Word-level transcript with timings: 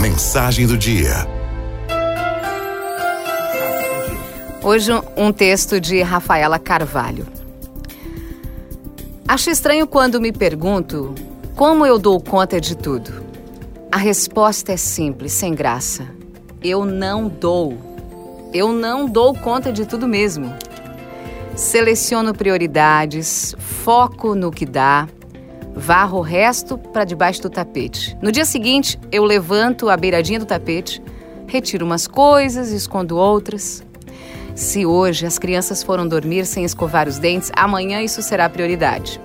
Mensagem 0.00 0.66
do 0.66 0.76
dia. 0.76 1.26
Hoje 4.62 4.90
um 5.16 5.32
texto 5.32 5.80
de 5.80 6.02
Rafaela 6.02 6.58
Carvalho. 6.58 7.26
Acho 9.26 9.50
estranho 9.50 9.86
quando 9.86 10.20
me 10.20 10.32
pergunto 10.32 11.14
como 11.54 11.86
eu 11.86 11.98
dou 11.98 12.20
conta 12.20 12.60
de 12.60 12.76
tudo. 12.76 13.24
A 13.90 13.96
resposta 13.96 14.72
é 14.72 14.76
simples, 14.76 15.32
sem 15.32 15.54
graça. 15.54 16.06
Eu 16.62 16.84
não 16.84 17.28
dou. 17.28 17.76
Eu 18.52 18.72
não 18.72 19.06
dou 19.06 19.34
conta 19.34 19.72
de 19.72 19.86
tudo 19.86 20.08
mesmo. 20.08 20.54
Seleciono 21.54 22.34
prioridades, 22.34 23.54
foco 23.58 24.34
no 24.34 24.50
que 24.50 24.64
dá, 24.64 25.06
varro 25.74 26.18
o 26.18 26.22
resto 26.22 26.76
para 26.76 27.04
debaixo 27.04 27.42
do 27.42 27.50
tapete. 27.50 28.16
No 28.20 28.30
dia 28.30 28.44
seguinte, 28.44 28.98
eu 29.10 29.24
levanto 29.24 29.88
a 29.88 29.96
beiradinha 29.96 30.38
do 30.38 30.46
tapete, 30.46 31.02
retiro 31.46 31.84
umas 31.84 32.06
coisas, 32.06 32.70
escondo 32.70 33.16
outras. 33.16 33.82
Se 34.54 34.84
hoje 34.84 35.26
as 35.26 35.38
crianças 35.38 35.82
foram 35.82 36.06
dormir 36.06 36.44
sem 36.44 36.64
escovar 36.64 37.08
os 37.08 37.18
dentes, 37.18 37.50
amanhã 37.56 38.02
isso 38.02 38.22
será 38.22 38.48
prioridade. 38.48 39.20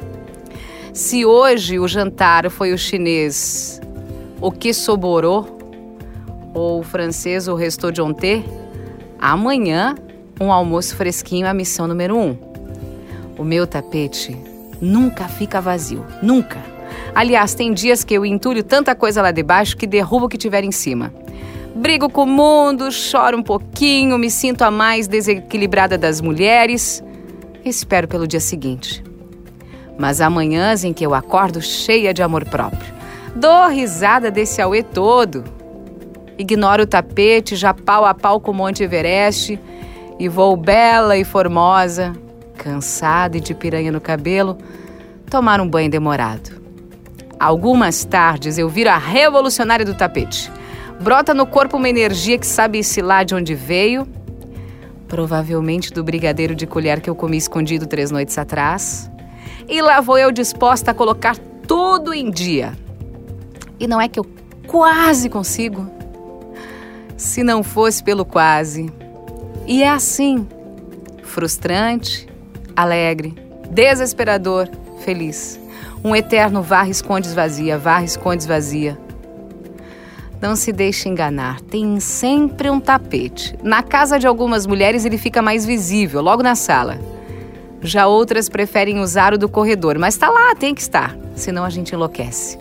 Se 0.93 1.25
hoje 1.25 1.77
o 1.77 1.87
jantar 1.87 2.49
foi 2.49 2.73
o 2.73 2.77
chinês, 2.77 3.79
o 4.41 4.51
que 4.51 4.73
soborou, 4.73 5.57
ou 6.53 6.79
o 6.79 6.83
francês, 6.83 7.47
o 7.47 7.55
restou 7.55 7.91
de 7.91 8.01
ontem, 8.01 8.43
amanhã 9.19 9.95
um 10.39 10.51
almoço 10.51 10.95
fresquinho 10.95 11.45
é 11.45 11.49
a 11.49 11.53
missão 11.53 11.87
número 11.87 12.17
um. 12.17 12.37
O 13.37 13.43
meu 13.43 13.67
tapete 13.67 14.35
nunca 14.81 15.27
fica 15.27 15.61
vazio. 15.61 16.05
Nunca. 16.21 16.59
Aliás, 17.13 17.53
tem 17.53 17.73
dias 17.73 18.03
que 18.03 18.13
eu 18.13 18.25
entulho 18.25 18.63
tanta 18.63 18.95
coisa 18.95 19.21
lá 19.21 19.31
debaixo 19.31 19.75
que 19.75 19.87
derrubo 19.87 20.25
o 20.25 20.29
que 20.29 20.37
tiver 20.37 20.63
em 20.63 20.71
cima. 20.71 21.13
Brigo 21.75 22.09
com 22.09 22.23
o 22.23 22.27
mundo, 22.27 22.91
choro 22.91 23.37
um 23.37 23.43
pouquinho, 23.43 24.17
me 24.17 24.31
sinto 24.31 24.63
a 24.63 24.71
mais 24.71 25.07
desequilibrada 25.07 25.97
das 25.97 26.21
mulheres. 26.21 27.03
Espero 27.63 28.07
pelo 28.07 28.27
dia 28.27 28.39
seguinte. 28.39 29.03
Mas 29.97 30.21
há 30.21 30.29
manhãs 30.29 30.83
em 30.83 30.93
que 30.93 31.05
eu 31.05 31.13
acordo 31.13 31.61
cheia 31.61 32.13
de 32.13 32.23
amor 32.23 32.45
próprio. 32.45 32.93
Dou 33.35 33.67
risada 33.67 34.31
desse 34.31 34.61
auê 34.61 34.81
todo. 34.81 35.43
Ignoro 36.37 36.83
o 36.83 36.87
tapete, 36.87 37.55
já 37.55 37.73
pau 37.73 38.05
a 38.05 38.13
pau 38.13 38.39
com 38.39 38.51
o 38.51 38.53
Monte 38.53 38.83
Everest 38.83 39.59
e 40.19 40.27
vou 40.27 40.55
bela 40.55 41.17
e 41.17 41.23
formosa, 41.23 42.13
cansada 42.57 43.37
e 43.37 43.39
de 43.39 43.53
piranha 43.53 43.91
no 43.91 44.01
cabelo, 44.01 44.57
tomar 45.29 45.61
um 45.61 45.69
banho 45.69 45.89
demorado. 45.89 46.61
Algumas 47.39 48.03
tardes 48.03 48.57
eu 48.57 48.67
viro 48.67 48.89
a 48.89 48.97
revolucionária 48.97 49.85
do 49.85 49.93
tapete. 49.93 50.51
Brota 50.99 51.33
no 51.33 51.45
corpo 51.45 51.77
uma 51.77 51.87
energia 51.87 52.37
que 52.37 52.47
sabe 52.47 52.83
se 52.83 53.01
lá 53.01 53.23
de 53.23 53.35
onde 53.35 53.53
veio, 53.53 54.07
provavelmente 55.07 55.93
do 55.93 56.03
brigadeiro 56.03 56.55
de 56.55 56.65
colher 56.65 56.99
que 56.99 57.09
eu 57.09 57.15
comi 57.15 57.37
escondido 57.37 57.85
três 57.85 58.09
noites 58.09 58.37
atrás. 58.37 59.09
E 59.69 59.81
lá 59.81 60.01
vou 60.01 60.17
eu 60.17 60.31
disposta 60.31 60.91
a 60.91 60.93
colocar 60.93 61.37
tudo 61.67 62.13
em 62.13 62.31
dia. 62.31 62.73
E 63.79 63.87
não 63.87 64.01
é 64.01 64.07
que 64.07 64.19
eu 64.19 64.25
quase 64.65 65.29
consigo? 65.29 65.87
Se 67.15 67.43
não 67.43 67.61
fosse 67.61 68.03
pelo 68.03 68.25
quase. 68.25 68.91
E 69.67 69.83
é 69.83 69.89
assim, 69.89 70.47
frustrante, 71.23 72.27
alegre, 72.77 73.33
desesperador, 73.71 74.69
feliz. 75.03 75.59
Um 76.03 76.15
eterno 76.15 76.61
varre, 76.61 76.91
esconde, 76.91 77.27
esvazia, 77.27 77.75
varre, 77.75 78.05
esconde, 78.05 78.43
esvazia. 78.43 78.95
Não 80.39 80.55
se 80.55 80.71
deixe 80.71 81.09
enganar, 81.09 81.59
tem 81.61 81.99
sempre 81.99 82.69
um 82.69 82.79
tapete. 82.79 83.57
Na 83.63 83.81
casa 83.81 84.19
de 84.19 84.27
algumas 84.27 84.67
mulheres 84.67 85.03
ele 85.03 85.17
fica 85.17 85.41
mais 85.41 85.65
visível, 85.65 86.21
logo 86.21 86.43
na 86.43 86.53
sala. 86.53 86.99
Já 87.81 88.05
outras 88.05 88.47
preferem 88.47 88.99
usar 88.99 89.33
o 89.33 89.39
do 89.39 89.49
corredor, 89.49 89.97
mas 89.97 90.13
está 90.13 90.29
lá, 90.29 90.53
tem 90.53 90.75
que 90.75 90.81
estar, 90.81 91.17
senão 91.35 91.65
a 91.65 91.69
gente 91.71 91.95
enlouquece. 91.95 92.59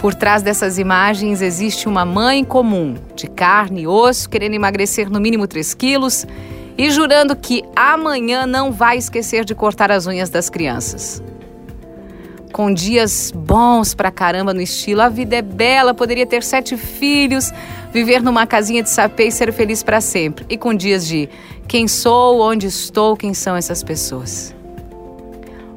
Por 0.00 0.14
trás 0.14 0.42
dessas 0.42 0.78
imagens 0.78 1.42
existe 1.42 1.88
uma 1.88 2.04
mãe 2.04 2.44
comum, 2.44 2.94
de 3.16 3.26
carne 3.26 3.82
e 3.82 3.86
osso, 3.88 4.30
querendo 4.30 4.54
emagrecer 4.54 5.10
no 5.10 5.20
mínimo 5.20 5.48
3 5.48 5.74
quilos 5.74 6.24
e 6.78 6.92
jurando 6.92 7.34
que 7.34 7.64
amanhã 7.74 8.46
não 8.46 8.70
vai 8.70 8.96
esquecer 8.96 9.44
de 9.44 9.52
cortar 9.52 9.90
as 9.90 10.06
unhas 10.06 10.30
das 10.30 10.48
crianças. 10.48 11.20
Com 12.52 12.72
dias 12.72 13.32
bons 13.34 13.94
pra 13.94 14.12
caramba 14.12 14.54
no 14.54 14.60
estilo, 14.60 15.02
a 15.02 15.08
vida 15.08 15.36
é 15.36 15.42
bela, 15.42 15.92
poderia 15.92 16.24
ter 16.24 16.42
sete 16.44 16.76
filhos, 16.76 17.52
viver 17.92 18.22
numa 18.22 18.46
casinha 18.46 18.82
de 18.82 18.88
sapê 18.88 19.26
e 19.26 19.32
ser 19.32 19.52
feliz 19.52 19.82
para 19.82 20.00
sempre. 20.00 20.46
E 20.48 20.56
com 20.56 20.72
dias 20.72 21.06
de 21.06 21.28
quem 21.66 21.88
sou, 21.88 22.40
onde 22.40 22.68
estou, 22.68 23.16
quem 23.16 23.34
são 23.34 23.56
essas 23.56 23.82
pessoas. 23.82 24.54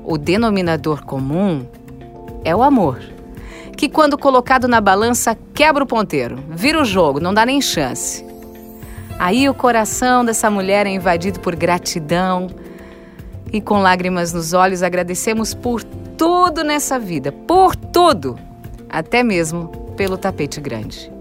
O 0.03 0.17
denominador 0.17 1.03
comum 1.03 1.65
é 2.45 2.55
o 2.55 2.61
amor, 2.61 2.99
que 3.75 3.89
quando 3.89 4.17
colocado 4.17 4.67
na 4.67 4.79
balança 4.79 5.37
quebra 5.53 5.83
o 5.83 5.87
ponteiro, 5.87 6.39
vira 6.49 6.79
o 6.79 6.85
jogo, 6.85 7.19
não 7.19 7.33
dá 7.33 7.45
nem 7.45 7.59
chance. 7.59 8.30
Aí 9.23 9.47
o 9.47 9.53
coração 9.53 10.25
dessa 10.25 10.49
mulher 10.49 10.87
é 10.87 10.89
invadido 10.89 11.39
por 11.41 11.55
gratidão 11.55 12.47
e 13.53 13.61
com 13.61 13.77
lágrimas 13.77 14.33
nos 14.33 14.51
olhos 14.51 14.81
agradecemos 14.81 15.53
por 15.53 15.83
tudo 16.17 16.63
nessa 16.63 16.97
vida, 16.97 17.31
por 17.31 17.75
tudo, 17.75 18.35
até 18.89 19.21
mesmo 19.21 19.67
pelo 19.95 20.17
tapete 20.17 20.59
grande. 20.59 21.11